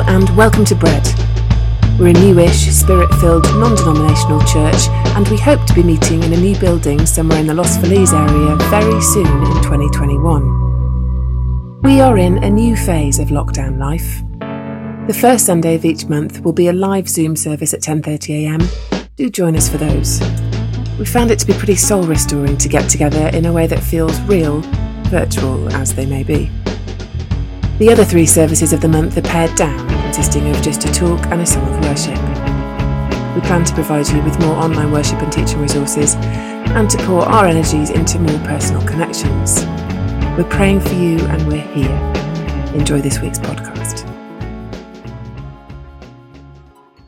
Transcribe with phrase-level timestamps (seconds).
[0.00, 1.06] And welcome to Bread.
[1.98, 6.32] We're a newish, spirit filled, non denominational church, and we hope to be meeting in
[6.32, 11.82] a new building somewhere in the Los Feliz area very soon in 2021.
[11.82, 14.22] We are in a new phase of lockdown life.
[15.08, 18.66] The first Sunday of each month will be a live Zoom service at 10.30am.
[19.16, 20.22] Do join us for those.
[20.98, 23.80] We found it to be pretty soul restoring to get together in a way that
[23.80, 24.62] feels real,
[25.10, 26.50] virtual as they may be.
[27.82, 31.26] The other three services of the month are pared down, consisting of just a talk
[31.32, 32.14] and a song of worship.
[33.34, 37.22] We plan to provide you with more online worship and teaching resources and to pour
[37.22, 39.64] our energies into more personal connections.
[40.38, 41.90] We're praying for you and we're here.
[42.72, 44.08] Enjoy this week's podcast.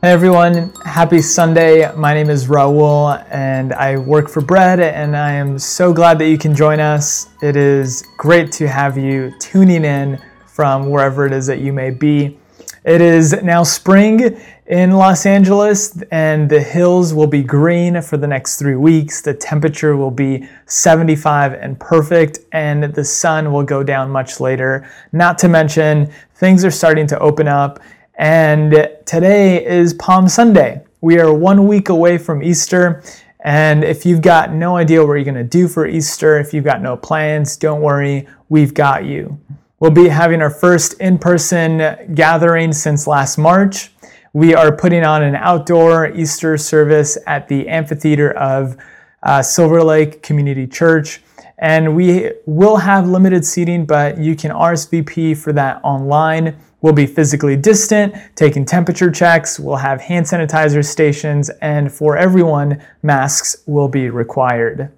[0.01, 1.89] Hey everyone, happy Sunday.
[1.95, 6.27] My name is Raul and I work for Bread, and I am so glad that
[6.27, 7.29] you can join us.
[7.41, 10.21] It is great to have you tuning in
[10.55, 12.39] from wherever it is that you may be.
[12.85, 18.25] It is now spring in Los Angeles, and the hills will be green for the
[18.25, 19.21] next three weeks.
[19.21, 24.89] The temperature will be 75 and perfect, and the sun will go down much later.
[25.11, 27.81] Not to mention, things are starting to open up,
[28.13, 28.71] and
[29.05, 30.81] today is Palm Sunday.
[31.01, 33.03] We are one week away from Easter.
[33.41, 36.63] And if you've got no idea what you're going to do for Easter, if you've
[36.63, 39.37] got no plans, don't worry, we've got you.
[39.77, 43.91] We'll be having our first in person gathering since last March.
[44.31, 48.77] We are putting on an outdoor Easter service at the amphitheater of
[49.23, 51.21] uh, Silver Lake Community Church.
[51.57, 56.55] And we will have limited seating, but you can RSVP for that online.
[56.79, 62.81] We'll be physically distant, taking temperature checks, we'll have hand sanitizer stations, and for everyone,
[63.03, 64.91] masks will be required.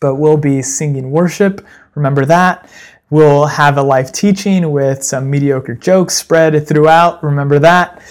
[0.00, 1.64] But we'll be singing worship,
[1.94, 2.68] remember that.
[3.08, 7.22] We'll have a live teaching with some mediocre jokes spread throughout.
[7.22, 8.02] Remember that.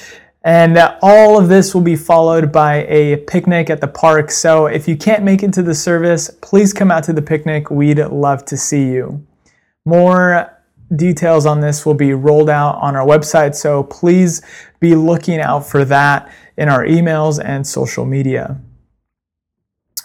[0.46, 4.32] And all of this will be followed by a picnic at the park.
[4.32, 7.70] So if you can't make it to the service, please come out to the picnic.
[7.70, 9.26] We'd love to see you.
[9.86, 10.52] More
[10.96, 13.56] details on this will be rolled out on our website.
[13.56, 14.44] So please
[14.80, 18.62] be looking out for that in our emails and social media.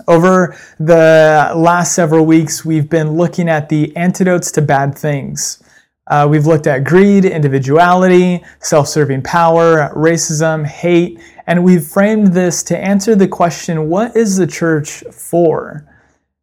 [0.09, 5.63] Over the last several weeks, we've been looking at the antidotes to bad things.
[6.07, 12.63] Uh, we've looked at greed, individuality, self serving power, racism, hate, and we've framed this
[12.65, 15.87] to answer the question what is the church for?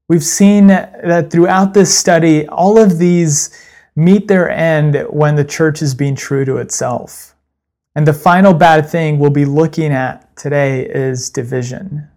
[0.08, 3.50] We've seen that throughout this study, all of these
[3.96, 7.36] meet their end when the church is being true to itself.
[7.94, 12.08] And the final bad thing we'll be looking at today is division.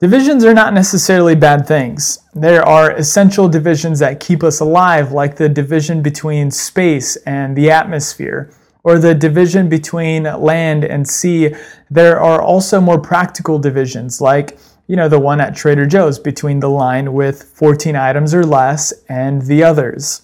[0.00, 2.20] Divisions are not necessarily bad things.
[2.32, 7.72] There are essential divisions that keep us alive, like the division between space and the
[7.72, 8.48] atmosphere,
[8.84, 11.52] or the division between land and sea.
[11.90, 16.60] There are also more practical divisions, like you know the one at Trader Joe's between
[16.60, 20.22] the line with 14 items or less and the others.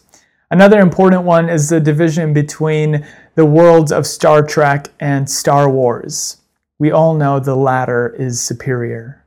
[0.53, 3.05] Another important one is the division between
[3.35, 6.37] the worlds of Star Trek and Star Wars.
[6.79, 9.24] We all know the latter is superior.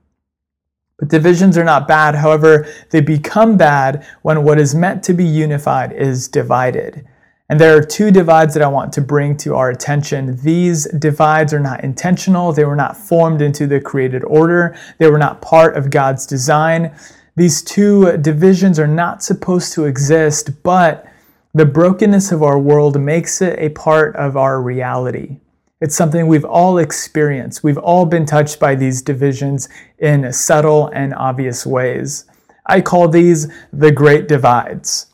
[0.99, 2.15] But divisions are not bad.
[2.15, 7.07] However, they become bad when what is meant to be unified is divided.
[7.49, 10.37] And there are two divides that I want to bring to our attention.
[10.43, 12.51] These divides are not intentional.
[12.51, 14.75] They were not formed into the created order.
[14.97, 16.93] They were not part of God's design.
[17.37, 21.05] These two divisions are not supposed to exist, but
[21.53, 25.37] the brokenness of our world makes it a part of our reality.
[25.79, 27.63] It's something we've all experienced.
[27.63, 32.25] We've all been touched by these divisions in subtle and obvious ways.
[32.65, 35.13] I call these the Great Divides.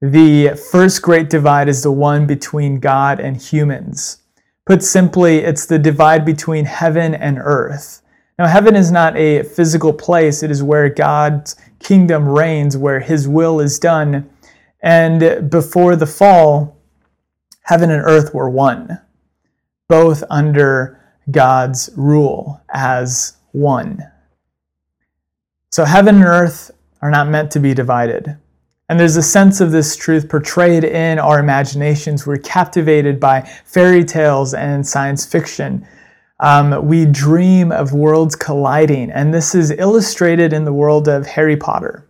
[0.00, 4.18] The first Great Divide is the one between God and humans.
[4.66, 8.00] Put simply, it's the divide between heaven and earth.
[8.38, 13.26] Now, heaven is not a physical place, it is where God's kingdom reigns, where his
[13.26, 14.30] will is done.
[14.80, 16.76] And before the fall,
[17.62, 19.00] heaven and earth were one
[19.88, 21.00] both under
[21.30, 24.02] God's rule as one.
[25.70, 26.70] So heaven and earth
[27.02, 28.36] are not meant to be divided.
[28.88, 32.26] And there's a sense of this truth portrayed in our imaginations.
[32.26, 35.86] We're captivated by fairy tales and science fiction.
[36.40, 41.56] Um, we dream of worlds colliding, and this is illustrated in the world of Harry
[41.56, 42.06] Potter.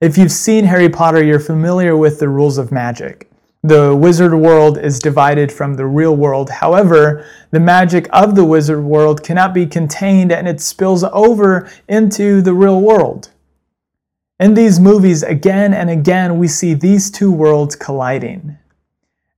[0.00, 3.31] If you've seen Harry Potter, you're familiar with the rules of magic.
[3.64, 6.50] The wizard world is divided from the real world.
[6.50, 12.42] However, the magic of the wizard world cannot be contained and it spills over into
[12.42, 13.30] the real world.
[14.40, 18.58] In these movies, again and again, we see these two worlds colliding.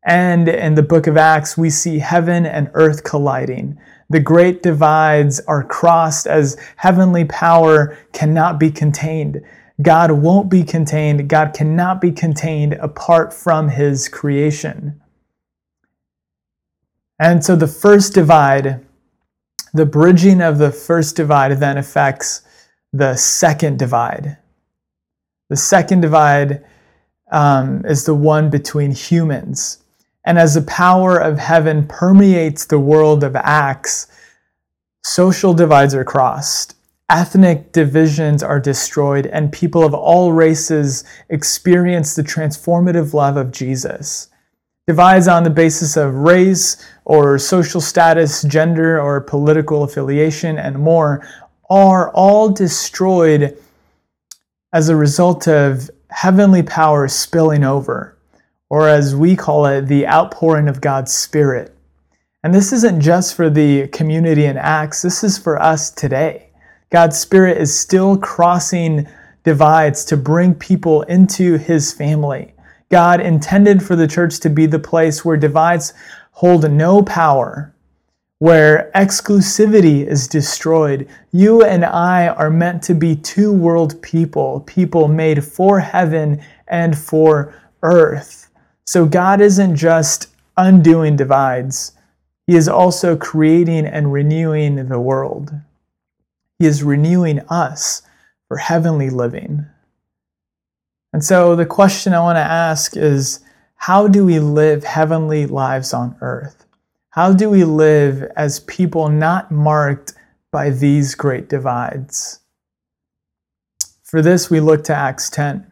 [0.03, 3.79] And in the book of Acts, we see heaven and earth colliding.
[4.09, 9.43] The great divides are crossed as heavenly power cannot be contained.
[9.83, 11.29] God won't be contained.
[11.29, 15.01] God cannot be contained apart from his creation.
[17.19, 18.85] And so the first divide,
[19.73, 22.43] the bridging of the first divide then affects
[22.93, 24.37] the second divide.
[25.49, 26.65] The second divide
[27.31, 29.79] um, is the one between humans.
[30.25, 34.07] And as the power of heaven permeates the world of Acts,
[35.03, 36.77] social divides are crossed,
[37.11, 44.29] ethnic divisions are destroyed, and people of all races experience the transformative love of Jesus.
[44.87, 51.27] Divides on the basis of race or social status, gender or political affiliation, and more
[51.71, 53.57] are all destroyed
[54.73, 58.19] as a result of heavenly power spilling over,
[58.69, 61.75] or as we call it, the outpouring of God's Spirit.
[62.43, 66.51] And this isn't just for the community in Acts, this is for us today.
[66.91, 69.09] God's Spirit is still crossing
[69.43, 72.55] divides to bring people into His family.
[72.91, 75.93] God intended for the church to be the place where divides
[76.33, 77.75] hold no power
[78.45, 81.09] where exclusivity is destroyed.
[81.33, 86.99] You and I are meant to be two world people, people made for heaven and
[86.99, 88.51] for earth.
[88.87, 90.29] So God isn't just
[90.59, 91.93] undoing divides,
[92.47, 95.53] He is also creating and renewing the world.
[96.59, 98.03] He is renewing us
[98.49, 99.67] for heavenly living.
[101.13, 103.41] And so the question I want to ask is
[103.77, 106.67] how do we live heavenly lives on earth?
[107.11, 110.15] How do we live as people not marked
[110.51, 112.41] by these great divides?
[114.03, 115.71] For this, we look to Acts 10.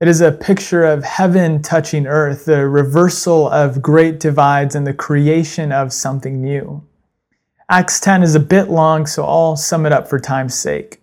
[0.00, 4.92] It is a picture of heaven touching earth, the reversal of great divides and the
[4.92, 6.84] creation of something new.
[7.72, 11.00] Acts 10 is a bit long, so I'll sum it up for time's sake.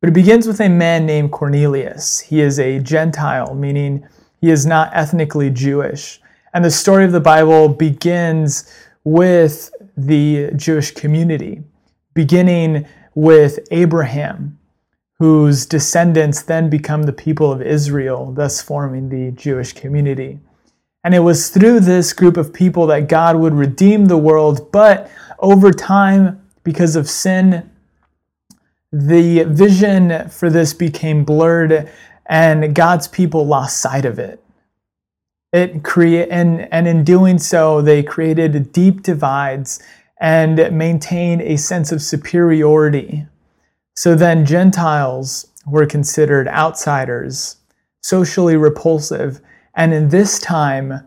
[0.00, 2.20] But it begins with a man named Cornelius.
[2.20, 4.06] He is a Gentile, meaning
[4.40, 6.20] he is not ethnically Jewish.
[6.54, 8.72] And the story of the Bible begins
[9.02, 11.64] with the Jewish community,
[12.14, 12.86] beginning
[13.16, 14.60] with Abraham,
[15.18, 20.38] whose descendants then become the people of Israel, thus forming the Jewish community.
[21.06, 25.08] And it was through this group of people that God would redeem the world, but
[25.38, 27.70] over time, because of sin,
[28.90, 31.88] the vision for this became blurred
[32.26, 34.42] and God's people lost sight of it.
[35.52, 39.80] It create and, and in doing so, they created deep divides
[40.20, 43.28] and maintained a sense of superiority.
[43.94, 47.58] So then Gentiles were considered outsiders,
[48.02, 49.40] socially repulsive,
[49.76, 51.00] and in this time,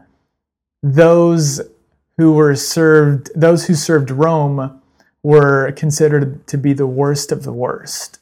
[0.81, 1.61] those
[2.17, 4.81] who were served, those who served Rome
[5.23, 8.19] were considered to be the worst of the worst.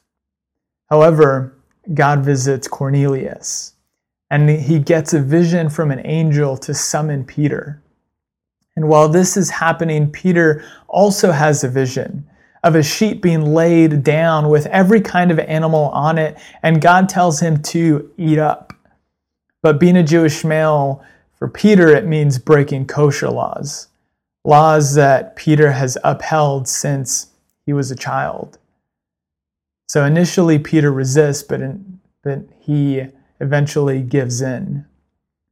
[0.90, 1.54] However,
[1.94, 3.74] God visits Cornelius
[4.30, 7.82] and he gets a vision from an angel to summon Peter.
[8.76, 12.28] And while this is happening, Peter also has a vision
[12.62, 17.08] of a sheep being laid down with every kind of animal on it, and God
[17.08, 18.67] tells him to eat up.
[19.62, 21.04] But being a Jewish male,
[21.38, 23.88] for Peter, it means breaking kosher laws,
[24.44, 27.28] laws that Peter has upheld since
[27.64, 28.58] he was a child.
[29.88, 33.06] So initially, Peter resists, but, in, but he
[33.40, 34.84] eventually gives in.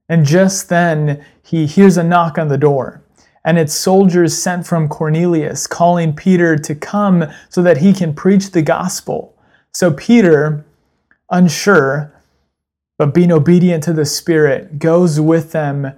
[0.08, 3.02] And just then, he hears a knock on the door,
[3.44, 8.50] and it's soldiers sent from Cornelius calling Peter to come so that he can preach
[8.50, 9.36] the gospel.
[9.72, 10.64] So Peter,
[11.30, 12.12] unsure,
[12.98, 15.92] but being obedient to the Spirit, goes with them,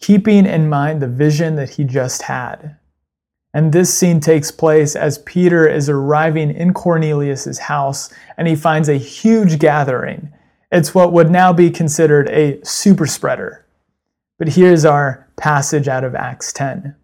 [0.00, 2.76] keeping in mind the vision that he just had.
[3.54, 8.88] And this scene takes place as Peter is arriving in Cornelius' house and he finds
[8.88, 10.32] a huge gathering.
[10.70, 13.66] It's what would now be considered a super spreader.
[14.38, 16.96] But here's our passage out of Acts 10.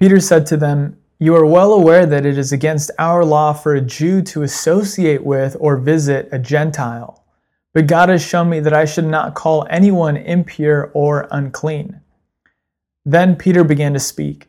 [0.00, 3.74] Peter said to them, You are well aware that it is against our law for
[3.74, 7.23] a Jew to associate with or visit a Gentile.
[7.74, 12.00] But God has shown me that I should not call anyone impure or unclean.
[13.04, 14.46] Then Peter began to speak.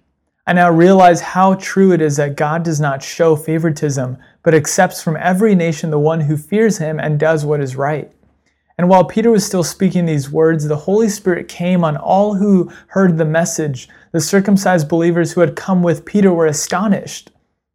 [0.48, 5.01] I now realize how true it is that God does not show favoritism, but accepts
[5.01, 8.12] from every nation the one who fears him and does what is right.
[8.77, 12.72] And while Peter was still speaking these words, the Holy Spirit came on all who
[12.88, 13.89] heard the message.
[14.12, 17.32] The circumcised believers who had come with Peter were astonished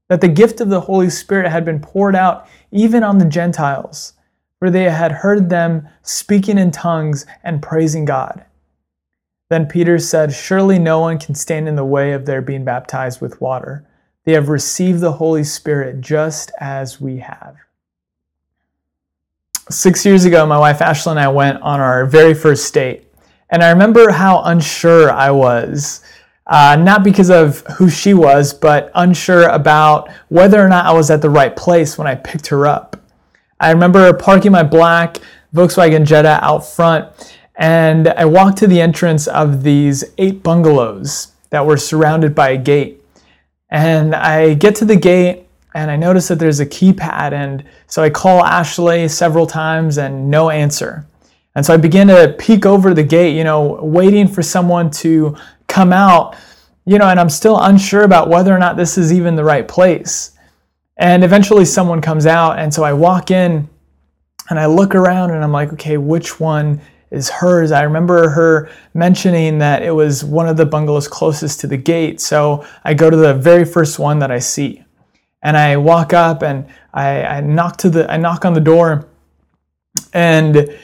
[0.08, 4.12] that the gift of the Holy Spirit had been poured out even on the Gentiles,
[4.60, 8.44] for they had heard them speaking in tongues and praising God.
[9.48, 13.20] Then Peter said, Surely no one can stand in the way of their being baptized
[13.20, 13.84] with water.
[14.24, 17.56] They have received the Holy Spirit just as we have.
[19.70, 23.06] Six years ago, my wife Ashley and I went on our very first date.
[23.48, 26.02] And I remember how unsure I was.
[26.46, 31.10] Uh, not because of who she was, but unsure about whether or not I was
[31.10, 32.99] at the right place when I picked her up.
[33.60, 35.18] I remember parking my black
[35.54, 37.06] Volkswagen Jetta out front
[37.56, 42.56] and I walked to the entrance of these eight bungalows that were surrounded by a
[42.56, 43.04] gate.
[43.68, 47.32] And I get to the gate and I notice that there's a keypad.
[47.32, 51.06] And so I call Ashley several times and no answer.
[51.54, 55.36] And so I begin to peek over the gate, you know, waiting for someone to
[55.66, 56.36] come out,
[56.86, 59.68] you know, and I'm still unsure about whether or not this is even the right
[59.68, 60.32] place.
[61.00, 62.58] And eventually someone comes out.
[62.58, 63.68] And so I walk in
[64.50, 66.80] and I look around and I'm like, okay, which one
[67.10, 67.72] is hers.
[67.72, 72.20] I remember her mentioning that it was one of the bungalows closest to the gate.
[72.20, 74.84] So I go to the very first one that I see.
[75.42, 79.08] And I walk up and I, I knock to the I knock on the door
[80.12, 80.78] and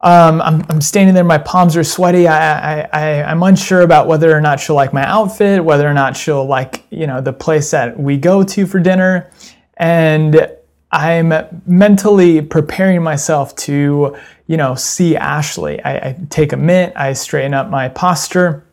[0.00, 2.28] um, I'm, I'm standing there, my palms are sweaty.
[2.28, 5.94] I, I, I, I'm unsure about whether or not she'll like my outfit, whether or
[5.94, 9.30] not she'll like, you know, the place that we go to for dinner.
[9.78, 10.48] And
[10.92, 11.32] I'm
[11.66, 15.82] mentally preparing myself to, you know, see Ashley.
[15.82, 18.64] I, I, take a minute, I straighten up my posture,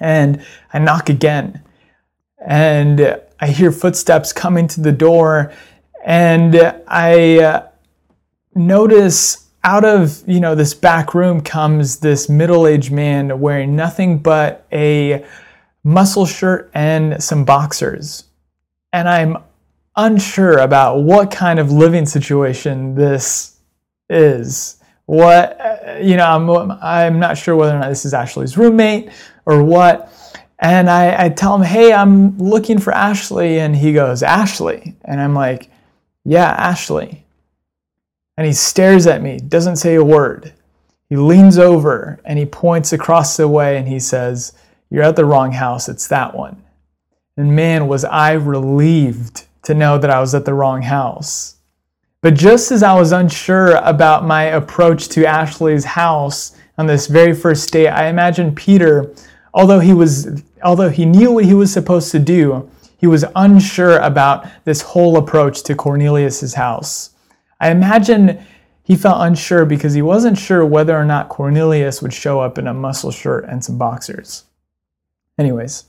[0.00, 1.62] and I knock again.
[2.44, 5.52] And I hear footsteps coming to the door,
[6.02, 6.56] and
[6.88, 7.68] I uh,
[8.54, 14.66] notice out of you know this back room comes this middle-aged man wearing nothing but
[14.72, 15.24] a
[15.84, 18.24] muscle shirt and some boxers
[18.92, 19.36] and i'm
[19.96, 23.58] unsure about what kind of living situation this
[24.08, 24.76] is.
[25.06, 29.10] What, uh, you know, I'm, I'm not sure whether or not this is Ashley's roommate
[29.44, 30.12] or what.
[30.58, 33.60] And I, I tell him, hey, I'm looking for Ashley.
[33.60, 34.94] And he goes, Ashley.
[35.04, 35.70] And I'm like,
[36.24, 37.24] yeah, Ashley.
[38.40, 40.54] And he stares at me, doesn't say a word.
[41.10, 44.54] He leans over and he points across the way and he says,
[44.88, 45.90] You're at the wrong house.
[45.90, 46.64] It's that one.
[47.36, 51.56] And man, was I relieved to know that I was at the wrong house.
[52.22, 57.34] But just as I was unsure about my approach to Ashley's house on this very
[57.34, 59.14] first day, I imagine Peter,
[59.52, 63.98] although he was although he knew what he was supposed to do, he was unsure
[63.98, 67.10] about this whole approach to Cornelius's house.
[67.60, 68.44] I imagine
[68.82, 72.66] he felt unsure because he wasn't sure whether or not Cornelius would show up in
[72.66, 74.44] a muscle shirt and some boxers.
[75.38, 75.84] Anyways,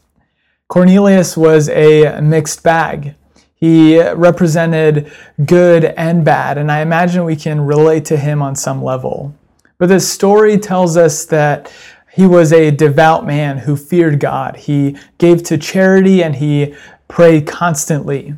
[0.67, 3.15] Cornelius was a mixed bag.
[3.55, 5.11] He represented
[5.45, 9.35] good and bad, and I imagine we can relate to him on some level.
[9.77, 11.73] But this story tells us that
[12.13, 14.57] he was a devout man who feared God.
[14.57, 16.75] He gave to charity and he
[17.07, 18.35] prayed constantly.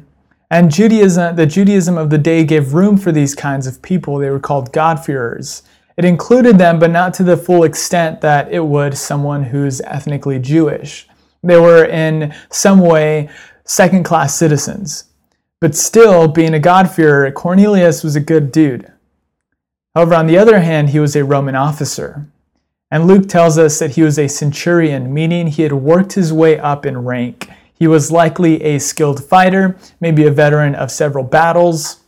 [0.53, 4.19] And Judaism, the Judaism of the day gave room for these kinds of people.
[4.19, 5.63] They were called God-fearers.
[5.98, 10.38] It included them, but not to the full extent that it would someone who's ethnically
[10.38, 11.07] Jewish.
[11.41, 13.31] They were in some way
[13.65, 15.05] second class citizens.
[15.60, 18.93] But still, being a God-fearer, Cornelius was a good dude.
[19.95, 22.27] However, on the other hand, he was a Roman officer.
[22.91, 26.60] And Luke tells us that he was a centurion, meaning he had worked his way
[26.60, 27.50] up in rank.
[27.77, 32.01] He was likely a skilled fighter, maybe a veteran of several battles.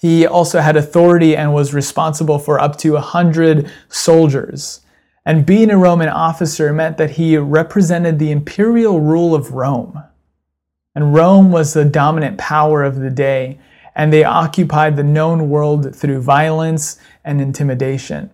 [0.00, 4.80] He also had authority and was responsible for up to 100 soldiers.
[5.24, 10.02] And being a Roman officer meant that he represented the imperial rule of Rome.
[10.94, 13.58] And Rome was the dominant power of the day,
[13.94, 18.30] and they occupied the known world through violence and intimidation.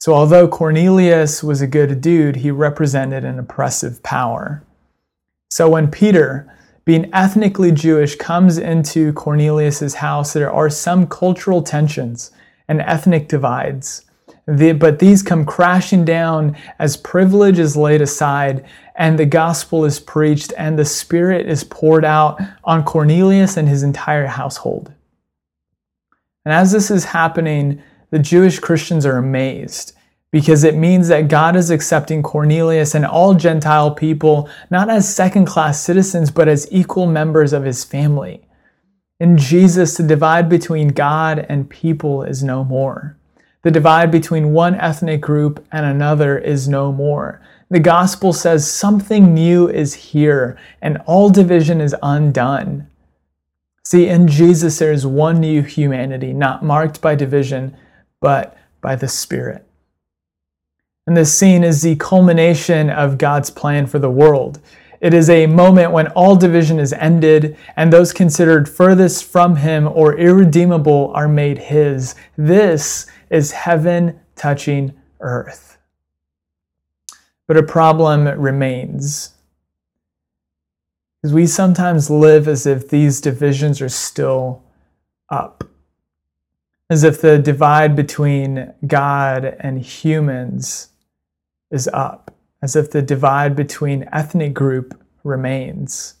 [0.00, 4.62] So, although Cornelius was a good dude, he represented an oppressive power.
[5.50, 6.52] So, when Peter,
[6.84, 12.30] being ethnically Jewish, comes into Cornelius's house, there are some cultural tensions
[12.68, 14.04] and ethnic divides.
[14.46, 18.64] The, but these come crashing down as privilege is laid aside
[18.96, 23.82] and the gospel is preached and the Spirit is poured out on Cornelius and his
[23.82, 24.92] entire household.
[26.44, 29.92] And as this is happening, the Jewish Christians are amazed
[30.30, 35.46] because it means that God is accepting Cornelius and all Gentile people not as second
[35.46, 38.42] class citizens, but as equal members of his family.
[39.20, 43.16] In Jesus, the divide between God and people is no more.
[43.62, 47.40] The divide between one ethnic group and another is no more.
[47.70, 52.88] The gospel says something new is here and all division is undone.
[53.84, 57.76] See, in Jesus, there is one new humanity, not marked by division,
[58.20, 59.67] but by the Spirit.
[61.08, 64.60] And this scene is the culmination of God's plan for the world.
[65.00, 69.88] It is a moment when all division is ended and those considered furthest from him
[69.88, 72.14] or irredeemable are made his.
[72.36, 75.78] This is heaven touching earth.
[77.46, 79.30] But a problem remains.
[81.22, 84.62] Because we sometimes live as if these divisions are still
[85.30, 85.64] up,
[86.90, 90.87] as if the divide between God and humans
[91.70, 96.14] is up as if the divide between ethnic group remains.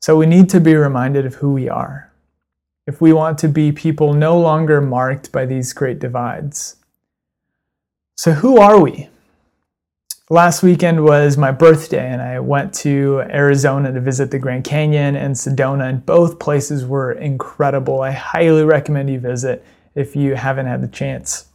[0.00, 2.12] So we need to be reminded of who we are
[2.86, 6.76] if we want to be people no longer marked by these great divides.
[8.16, 9.08] So, who are we?
[10.30, 15.14] Last weekend was my birthday, and I went to Arizona to visit the Grand Canyon
[15.16, 18.00] and Sedona, and both places were incredible.
[18.00, 19.64] I highly recommend you visit
[19.94, 21.46] if you haven't had the chance.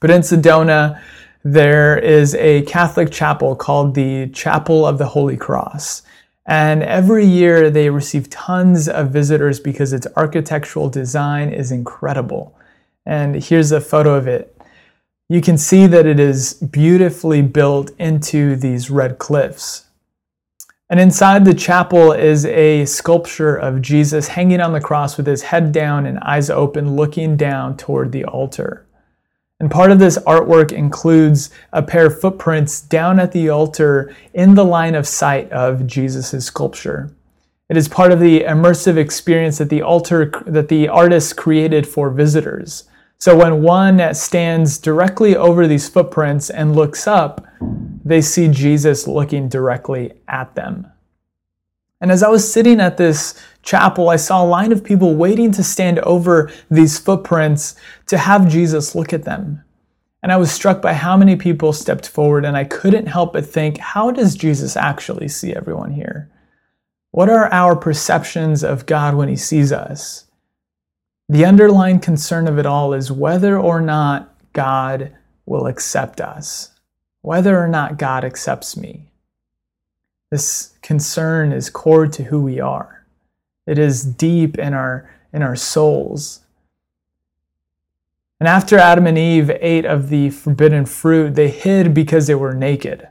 [0.00, 1.00] But in Sedona,
[1.42, 6.02] there is a Catholic chapel called the Chapel of the Holy Cross.
[6.46, 12.56] And every year they receive tons of visitors because its architectural design is incredible.
[13.06, 14.56] And here's a photo of it.
[15.28, 19.86] You can see that it is beautifully built into these red cliffs.
[20.90, 25.42] And inside the chapel is a sculpture of Jesus hanging on the cross with his
[25.42, 28.84] head down and eyes open, looking down toward the altar.
[29.60, 34.54] And part of this artwork includes a pair of footprints down at the altar in
[34.54, 37.10] the line of sight of Jesus' sculpture.
[37.68, 42.10] It is part of the immersive experience that the altar that the artist created for
[42.10, 42.84] visitors.
[43.18, 47.46] So when one stands directly over these footprints and looks up,
[48.02, 50.90] they see Jesus looking directly at them.
[52.00, 55.50] And as I was sitting at this chapel, I saw a line of people waiting
[55.52, 57.76] to stand over these footprints
[58.06, 59.64] to have Jesus look at them.
[60.22, 63.46] And I was struck by how many people stepped forward, and I couldn't help but
[63.46, 66.30] think, how does Jesus actually see everyone here?
[67.10, 70.26] What are our perceptions of God when He sees us?
[71.28, 76.72] The underlying concern of it all is whether or not God will accept us,
[77.22, 79.10] whether or not God accepts me.
[80.30, 82.99] This concern is core to who we are.
[83.70, 86.40] It is deep in our, in our souls.
[88.40, 92.52] And after Adam and Eve ate of the forbidden fruit, they hid because they were
[92.52, 93.06] naked.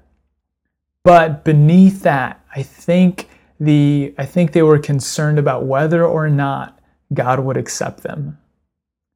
[1.02, 6.78] But beneath that, I think, the, I think they were concerned about whether or not
[7.14, 8.38] God would accept them.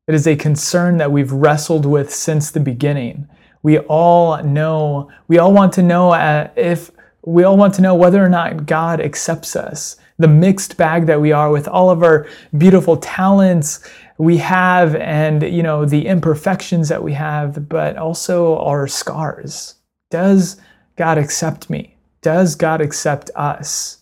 [0.07, 3.27] It is a concern that we've wrestled with since the beginning.
[3.63, 6.89] We all know, we all want to know uh, if
[7.25, 9.97] we all want to know whether or not God accepts us.
[10.19, 15.41] The mixed bag that we are with all of our beautiful talents we have and
[15.41, 19.75] you know the imperfections that we have, but also our scars.
[20.11, 20.61] Does
[20.95, 21.97] God accept me?
[22.21, 23.97] Does God accept us?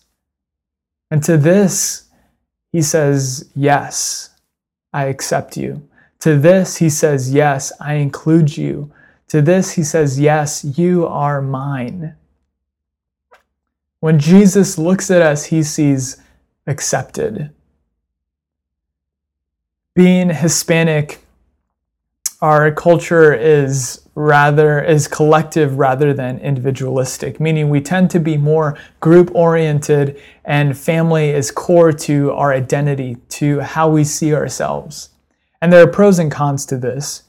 [1.10, 2.08] And to this,
[2.70, 4.30] he says, Yes,
[4.92, 5.88] I accept you.
[6.20, 8.92] To this, he says, Yes, I include you.
[9.28, 12.14] To this, he says, Yes, you are mine.
[14.02, 16.16] When Jesus looks at us, he sees
[16.66, 17.50] accepted.
[19.94, 21.24] Being Hispanic,
[22.40, 28.76] our culture is rather is collective rather than individualistic meaning we tend to be more
[29.00, 35.10] group oriented and family is core to our identity to how we see ourselves
[35.62, 37.22] and there are pros and cons to this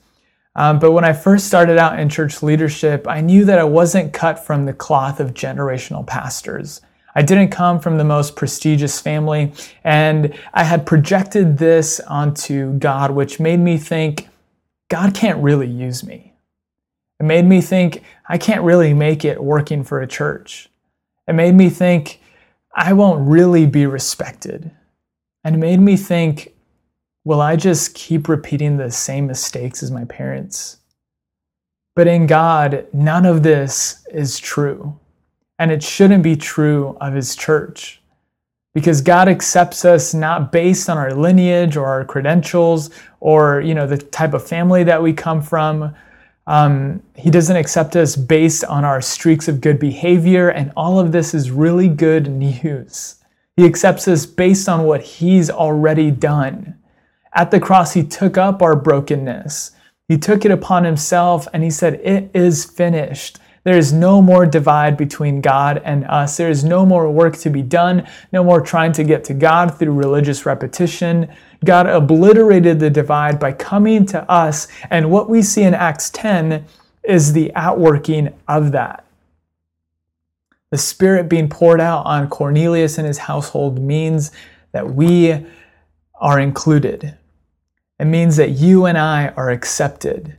[0.55, 4.13] um, but when I first started out in church leadership, I knew that I wasn't
[4.13, 6.81] cut from the cloth of generational pastors.
[7.15, 13.11] I didn't come from the most prestigious family, and I had projected this onto God,
[13.11, 14.29] which made me think
[14.89, 16.33] God can't really use me.
[17.19, 20.69] It made me think I can't really make it working for a church.
[21.27, 22.19] It made me think
[22.75, 24.71] I won't really be respected.
[25.43, 26.52] And it made me think
[27.25, 30.77] Will I just keep repeating the same mistakes as my parents?
[31.95, 34.99] But in God, none of this is true.
[35.59, 38.01] And it shouldn't be true of His church.
[38.73, 43.85] Because God accepts us not based on our lineage or our credentials or you know
[43.85, 45.95] the type of family that we come from.
[46.47, 51.11] Um, he doesn't accept us based on our streaks of good behavior, and all of
[51.11, 53.15] this is really good news.
[53.55, 56.75] He accepts us based on what He's already done.
[57.35, 59.71] At the cross, he took up our brokenness.
[60.07, 63.39] He took it upon himself and he said, It is finished.
[63.63, 66.35] There is no more divide between God and us.
[66.35, 69.79] There is no more work to be done, no more trying to get to God
[69.79, 71.33] through religious repetition.
[71.63, 74.67] God obliterated the divide by coming to us.
[74.89, 76.65] And what we see in Acts 10
[77.03, 79.05] is the outworking of that.
[80.71, 84.31] The Spirit being poured out on Cornelius and his household means
[84.73, 85.45] that we
[86.19, 87.17] are included.
[88.03, 90.35] It means that you and I are accepted.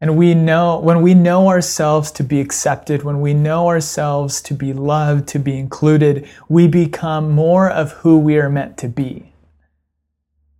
[0.00, 4.54] And we know, when we know ourselves to be accepted, when we know ourselves to
[4.54, 9.32] be loved, to be included, we become more of who we are meant to be.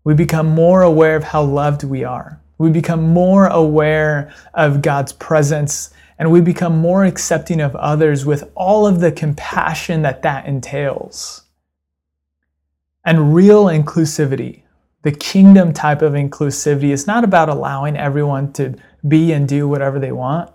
[0.04, 2.40] We become more aware of how loved we are.
[2.58, 8.48] We become more aware of God's presence and we become more accepting of others with
[8.54, 11.42] all of the compassion that that entails.
[13.04, 14.62] And real inclusivity,
[15.02, 18.74] the kingdom type of inclusivity, is not about allowing everyone to
[19.06, 20.50] be and do whatever they want,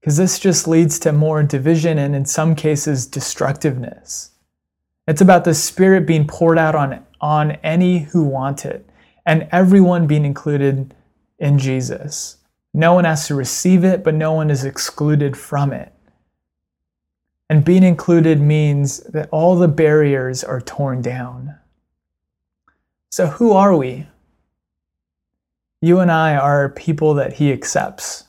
[0.00, 4.32] because this just leads to more division and, in some cases, destructiveness.
[5.06, 8.88] It's about the Spirit being poured out on, on any who want it
[9.26, 10.94] and everyone being included
[11.38, 12.36] in Jesus.
[12.72, 15.92] No one has to receive it, but no one is excluded from it.
[17.48, 21.56] And being included means that all the barriers are torn down.
[23.10, 24.06] So, who are we?
[25.82, 28.24] You and I are people that He accepts.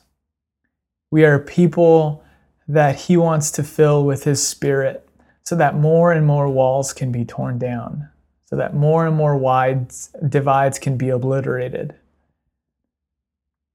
[1.10, 2.24] We are people
[2.66, 5.08] that He wants to fill with His Spirit
[5.44, 8.08] so that more and more walls can be torn down,
[8.46, 9.92] so that more and more wide
[10.28, 11.94] divides can be obliterated.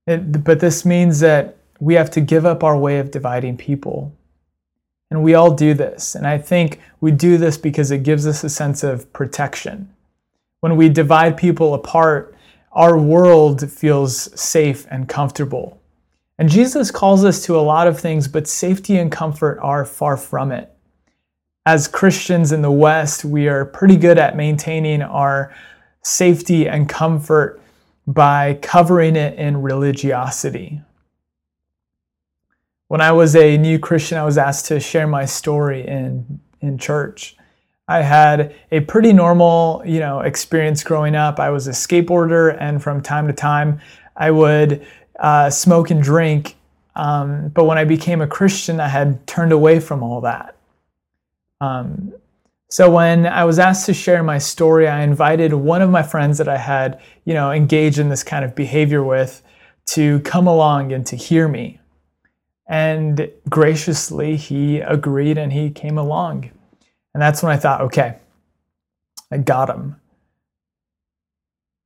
[0.07, 4.13] It, but this means that we have to give up our way of dividing people.
[5.09, 6.15] And we all do this.
[6.15, 9.93] And I think we do this because it gives us a sense of protection.
[10.61, 12.35] When we divide people apart,
[12.71, 15.81] our world feels safe and comfortable.
[16.39, 20.17] And Jesus calls us to a lot of things, but safety and comfort are far
[20.17, 20.71] from it.
[21.65, 25.53] As Christians in the West, we are pretty good at maintaining our
[26.03, 27.61] safety and comfort
[28.05, 30.81] by covering it in religiosity.
[32.87, 36.77] When I was a new Christian, I was asked to share my story in, in
[36.77, 37.37] church.
[37.88, 41.39] I had a pretty normal, you know, experience growing up.
[41.39, 43.80] I was a skateboarder, and from time to time,
[44.15, 44.86] I would
[45.19, 46.56] uh, smoke and drink.
[46.95, 50.58] Um, but when I became a Christian, I had turned away from all that.
[51.62, 52.13] Um,
[52.69, 56.38] so when I was asked to share my story, I invited one of my friends
[56.39, 59.41] that I had, you know, engaged in this kind of behavior with
[59.88, 61.80] to come along and to hear me.
[62.67, 66.52] And graciously, he agreed and he came along.
[67.13, 68.17] And that's when I thought, okay,
[69.31, 69.95] I got him.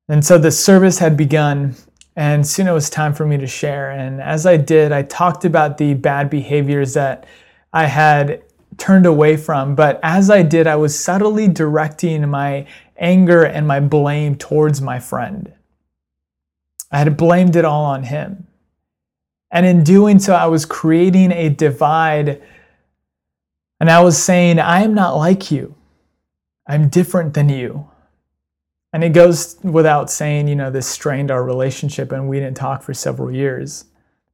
[0.09, 1.75] And so the service had begun,
[2.15, 3.91] and soon it was time for me to share.
[3.91, 7.25] And as I did, I talked about the bad behaviors that
[7.71, 8.43] I had
[8.77, 9.75] turned away from.
[9.75, 14.99] But as I did, I was subtly directing my anger and my blame towards my
[14.99, 15.53] friend.
[16.91, 18.47] I had blamed it all on him.
[19.49, 22.41] And in doing so, I was creating a divide.
[23.81, 25.73] And I was saying, I am not like you.
[26.67, 27.89] I'm different than you.
[28.93, 32.83] And it goes without saying, you know, this strained our relationship and we didn't talk
[32.83, 33.85] for several years.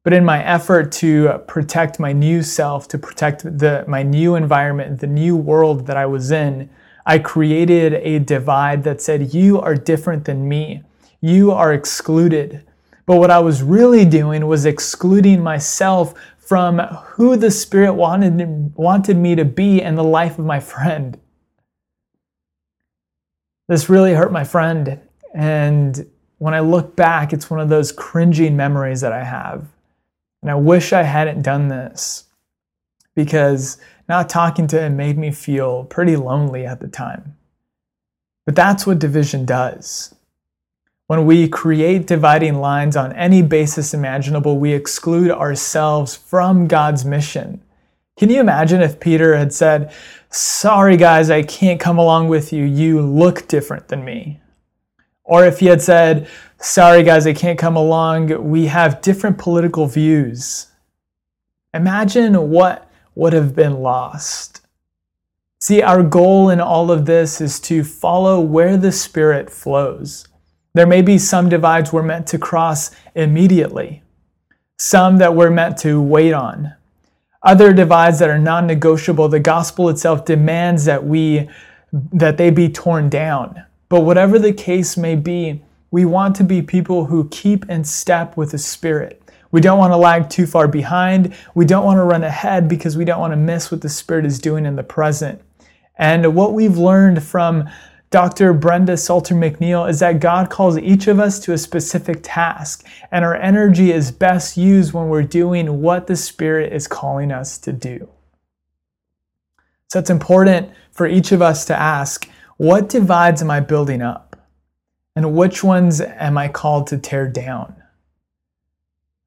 [0.03, 4.99] But in my effort to protect my new self, to protect the, my new environment,
[4.99, 6.69] the new world that I was in,
[7.05, 10.83] I created a divide that said, You are different than me.
[11.21, 12.65] You are excluded.
[13.05, 16.13] But what I was really doing was excluding myself
[16.47, 21.19] from who the Spirit wanted, wanted me to be in the life of my friend.
[23.67, 25.01] This really hurt my friend.
[25.33, 29.65] And when I look back, it's one of those cringing memories that I have.
[30.41, 32.23] And I wish I hadn't done this
[33.13, 37.35] because not talking to him made me feel pretty lonely at the time.
[38.45, 40.15] But that's what division does.
[41.07, 47.61] When we create dividing lines on any basis imaginable, we exclude ourselves from God's mission.
[48.17, 49.93] Can you imagine if Peter had said,
[50.29, 52.65] Sorry, guys, I can't come along with you.
[52.65, 54.41] You look different than me?
[55.23, 56.27] Or if he had said,
[56.59, 58.49] Sorry, guys, I can't come along.
[58.49, 60.67] We have different political views.
[61.73, 64.61] Imagine what would have been lost.
[65.61, 70.26] See, our goal in all of this is to follow where the Spirit flows.
[70.77, 74.03] There may be some divides we're meant to cross immediately,
[74.77, 76.75] some that we're meant to wait on.
[77.41, 81.49] Other divides that are non-negotiable, the gospel itself demands that we
[82.13, 83.63] that they be torn down.
[83.89, 88.37] But whatever the case may be, we want to be people who keep in step
[88.37, 89.19] with the Spirit.
[89.49, 91.33] We don't want to lag too far behind.
[91.55, 94.27] We don't want to run ahead because we don't want to miss what the Spirit
[94.27, 95.41] is doing in the present.
[95.97, 97.67] And what we've learned from
[98.09, 98.53] Dr.
[98.53, 103.25] Brenda Salter McNeil is that God calls each of us to a specific task, and
[103.25, 107.73] our energy is best used when we're doing what the Spirit is calling us to
[107.73, 108.07] do.
[109.89, 114.35] So it's important for each of us to ask what divides am I building up?
[115.15, 117.75] And which ones am I called to tear down?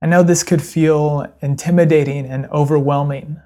[0.03, 3.41] I know this could feel intimidating and overwhelming.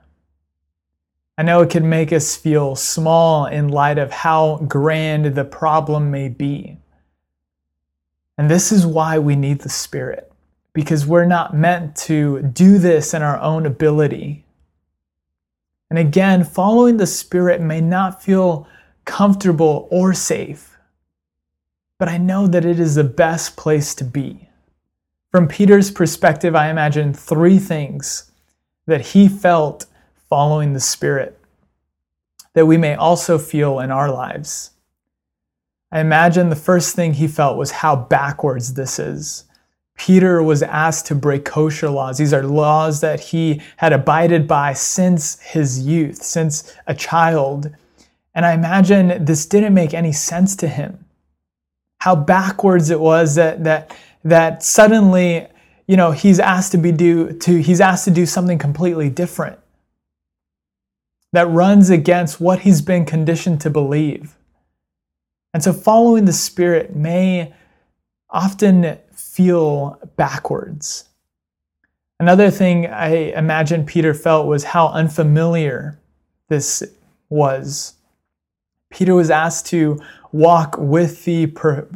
[1.36, 6.10] I know it can make us feel small in light of how grand the problem
[6.10, 6.78] may be.
[8.38, 10.32] And this is why we need the Spirit,
[10.72, 14.44] because we're not meant to do this in our own ability.
[15.90, 18.68] And again, following the Spirit may not feel
[19.04, 20.76] comfortable or safe,
[21.98, 24.48] but I know that it is the best place to be.
[25.30, 28.30] From Peter's perspective, I imagine three things
[28.86, 29.86] that he felt
[30.28, 31.38] following the Spirit
[32.54, 34.70] that we may also feel in our lives.
[35.92, 39.44] I imagine the first thing he felt was how backwards this is.
[39.96, 42.18] Peter was asked to break kosher laws.
[42.18, 47.70] These are laws that he had abided by since his youth, since a child.
[48.34, 51.04] And I imagine this didn't make any sense to him.
[52.00, 55.46] How backwards it was that that that suddenly,
[55.86, 59.58] you know, he's asked to be do to he's asked to do something completely different
[61.34, 64.36] that runs against what he's been conditioned to believe.
[65.52, 67.52] And so following the Spirit may
[68.30, 71.08] often feel backwards.
[72.20, 75.98] Another thing I imagine Peter felt was how unfamiliar
[76.48, 76.84] this
[77.28, 77.94] was.
[78.92, 81.46] Peter was asked to walk with the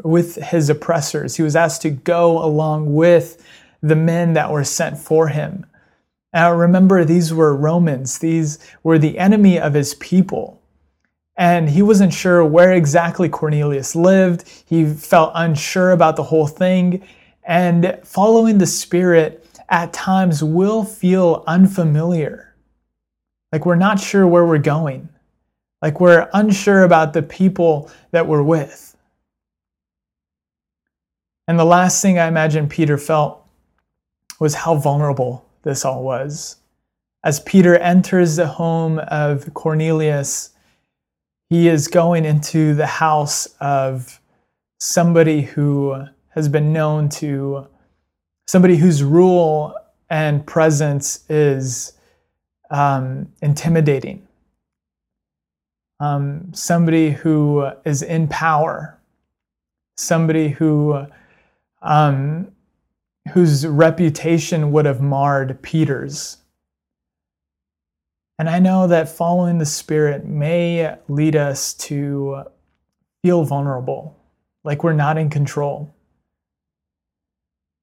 [0.02, 1.36] with his oppressors.
[1.36, 3.40] He was asked to go along with
[3.82, 5.64] the men that were sent for him.
[6.32, 10.62] Now remember, these were Romans, these were the enemy of his people.
[11.36, 14.48] And he wasn't sure where exactly Cornelius lived.
[14.66, 17.06] He felt unsure about the whole thing.
[17.44, 22.56] And following the Spirit at times will feel unfamiliar.
[23.52, 25.08] Like we're not sure where we're going.
[25.80, 28.96] Like we're unsure about the people that we're with.
[31.46, 33.42] And the last thing I imagine Peter felt
[34.40, 36.56] was how vulnerable this all was.
[37.24, 40.50] As Peter enters the home of Cornelius,
[41.50, 44.20] he is going into the house of
[44.78, 47.66] somebody who has been known to,
[48.46, 49.74] somebody whose rule
[50.10, 51.94] and presence is
[52.70, 54.26] um, intimidating,
[56.00, 58.98] um, somebody who is in power,
[59.96, 61.06] somebody who
[61.82, 62.52] um,
[63.32, 66.38] whose reputation would have marred Peter's.
[68.38, 72.44] And I know that following the Spirit may lead us to
[73.22, 74.16] feel vulnerable,
[74.62, 75.92] like we're not in control.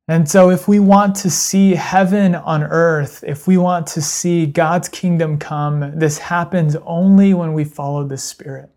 [0.08, 4.46] And so, if we want to see heaven on earth, if we want to see
[4.46, 8.70] God's kingdom come, this happens only when we follow the Spirit.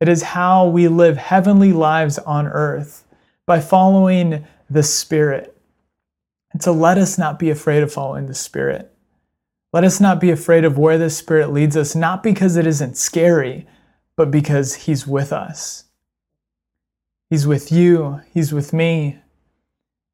[0.00, 3.06] It is how we live heavenly lives on earth
[3.46, 5.55] by following the Spirit.
[6.56, 8.90] And so let us not be afraid of following the Spirit.
[9.74, 12.96] Let us not be afraid of where the Spirit leads us, not because it isn't
[12.96, 13.66] scary,
[14.16, 15.84] but because He's with us.
[17.28, 19.18] He's with you, He's with me.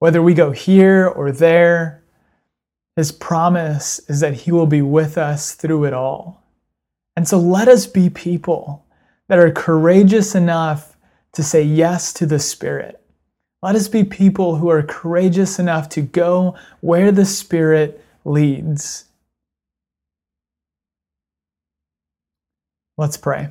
[0.01, 2.03] Whether we go here or there,
[2.97, 6.43] His promise is that He will be with us through it all.
[7.15, 8.85] And so let us be people
[9.29, 10.97] that are courageous enough
[11.35, 13.02] to say yes to the Spirit
[13.63, 19.05] let us be people who are courageous enough to go where the Spirit leads.
[22.99, 23.51] Let's pray.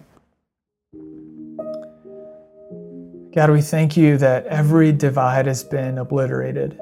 [3.34, 6.78] God, we thank you that every divide has been obliterated,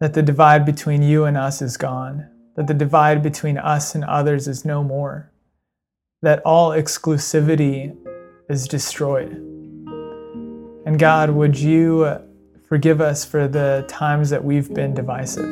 [0.00, 4.04] that the divide between you and us is gone, that the divide between us and
[4.04, 5.30] others is no more,
[6.22, 7.94] that all exclusivity
[8.48, 9.57] is destroyed.
[10.88, 12.18] And God, would you
[12.66, 15.44] forgive us for the times that we've been divisive?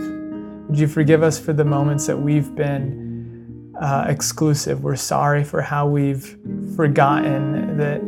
[0.66, 4.82] Would you forgive us for the moments that we've been uh, exclusive?
[4.82, 6.38] We're sorry for how we've
[6.74, 8.00] forgotten that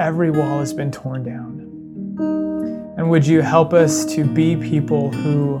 [0.00, 2.96] every wall has been torn down.
[2.98, 5.60] And would you help us to be people who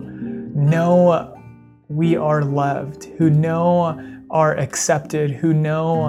[0.56, 1.40] know
[1.86, 6.06] we are loved, who know are accepted, who know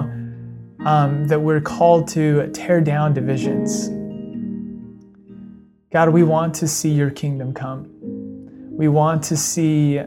[0.84, 3.90] um, that we're called to tear down divisions
[5.94, 7.88] God, we want to see your kingdom come.
[8.76, 10.00] We want to see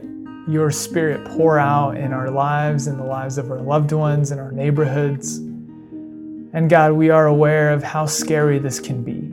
[0.46, 4.38] your spirit pour out in our lives, in the lives of our loved ones, in
[4.38, 5.38] our neighborhoods.
[5.38, 9.32] And God, we are aware of how scary this can be.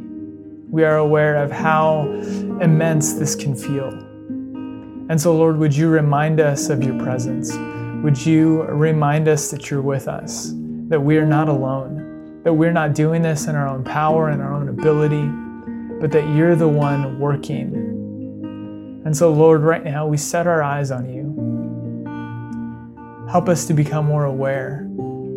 [0.71, 2.03] We are aware of how
[2.61, 3.89] immense this can feel.
[5.09, 7.51] And so, Lord, would you remind us of your presence?
[8.01, 10.53] Would you remind us that you're with us,
[10.87, 14.41] that we are not alone, that we're not doing this in our own power and
[14.41, 15.29] our own ability,
[16.05, 19.01] but that you're the one working.
[19.05, 21.33] And so, Lord, right now we set our eyes on you.
[23.27, 24.87] Help us to become more aware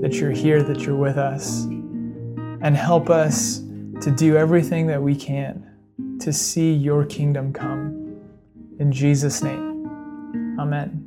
[0.02, 3.60] that you're here, that you're with us, and help us
[4.02, 5.66] to do everything that we can
[6.20, 8.20] to see your kingdom come.
[8.78, 9.86] In Jesus' name,
[10.60, 11.06] amen.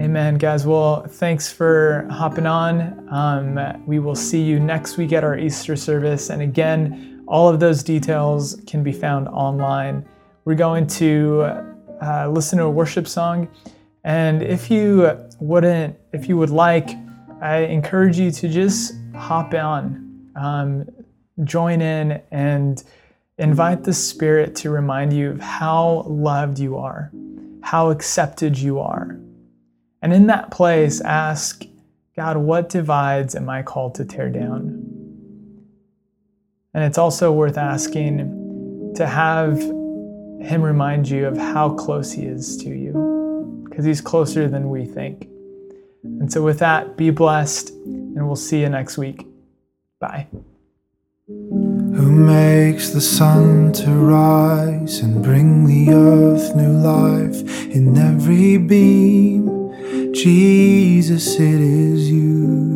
[0.00, 0.64] Amen, guys.
[0.64, 3.08] Well, thanks for hopping on.
[3.10, 6.30] Um, we will see you next week at our Easter service.
[6.30, 10.06] And again, all of those details can be found online.
[10.44, 11.42] We're going to
[12.02, 13.48] uh, listen to a worship song.
[14.04, 16.90] And if you wouldn't, if you would like,
[17.40, 20.86] I encourage you to just hop on, um,
[21.44, 22.82] join in, and
[23.38, 27.10] invite the Spirit to remind you of how loved you are,
[27.62, 29.18] how accepted you are.
[30.02, 31.64] And in that place, ask,
[32.14, 34.93] God, what divides am I called to tear down?
[36.74, 42.56] And it's also worth asking to have Him remind you of how close He is
[42.58, 45.28] to you, because He's closer than we think.
[46.02, 49.26] And so, with that, be blessed, and we'll see you next week.
[50.00, 50.26] Bye.
[51.26, 60.12] Who makes the sun to rise and bring the earth new life in every beam?
[60.12, 62.73] Jesus, it is you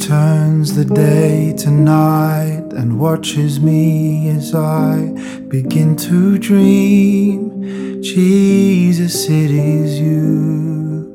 [0.00, 5.12] turns the day to night and watches me as I
[5.48, 8.02] begin to dream.
[8.02, 11.06] Jesus, it is you.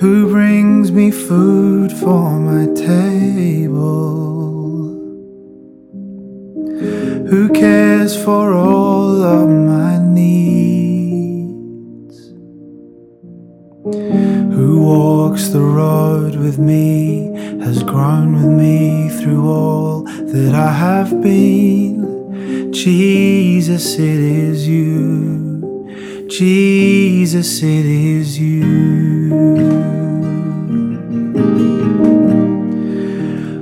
[0.00, 4.06] Who brings me food for my table?
[7.30, 10.75] Who cares for all of my needs,
[14.86, 17.32] walks the road with me,
[17.64, 22.72] has grown with me through all that I have been.
[22.72, 26.26] Jesus, it is you.
[26.28, 28.62] Jesus, it is you.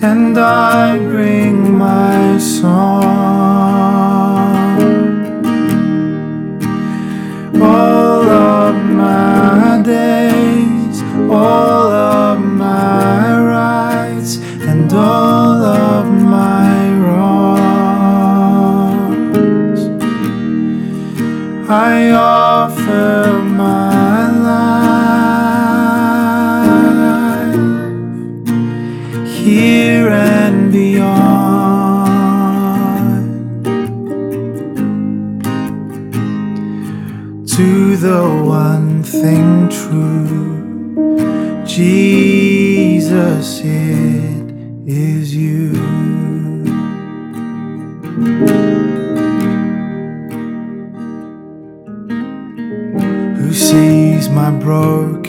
[0.02, 0.75] and I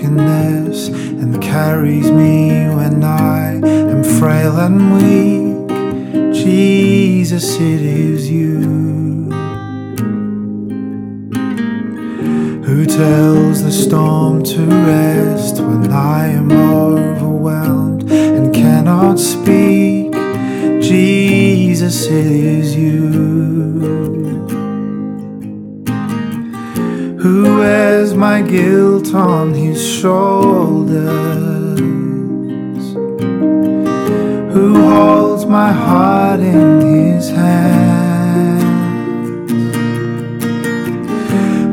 [0.08, 5.68] and carries me when I am frail and weak.
[6.34, 8.62] Jesus, it is you
[12.64, 20.14] who tells the storm to rest when I am overwhelmed and cannot speak.
[20.82, 23.10] Jesus, it is you
[27.20, 27.62] who
[28.18, 31.80] my guilt on his shoulders,
[34.54, 38.64] who holds my heart in his hands,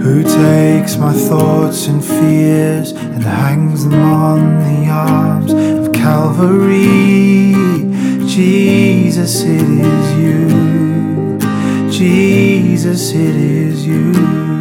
[0.05, 7.55] who takes my thoughts and fears and hangs them on the arms of Calvary.
[8.26, 10.49] Jesus, it is you.
[11.90, 14.53] Jesus, it is you.